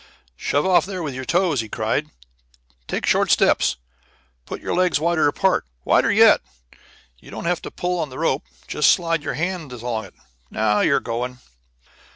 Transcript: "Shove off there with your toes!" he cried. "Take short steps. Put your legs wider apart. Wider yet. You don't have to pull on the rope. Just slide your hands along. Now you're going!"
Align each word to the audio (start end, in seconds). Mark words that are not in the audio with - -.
"Shove 0.35 0.65
off 0.65 0.87
there 0.87 1.03
with 1.03 1.13
your 1.13 1.25
toes!" 1.25 1.61
he 1.61 1.69
cried. 1.69 2.09
"Take 2.87 3.05
short 3.05 3.29
steps. 3.29 3.75
Put 4.47 4.59
your 4.59 4.73
legs 4.73 4.99
wider 4.99 5.27
apart. 5.27 5.63
Wider 5.85 6.11
yet. 6.11 6.41
You 7.19 7.29
don't 7.29 7.45
have 7.45 7.61
to 7.61 7.69
pull 7.69 7.99
on 7.99 8.09
the 8.09 8.17
rope. 8.17 8.41
Just 8.67 8.89
slide 8.91 9.21
your 9.21 9.35
hands 9.35 9.71
along. 9.83 10.09
Now 10.49 10.79
you're 10.79 11.01
going!" 11.01 11.37